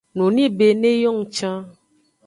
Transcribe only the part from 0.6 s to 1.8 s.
ne yong can.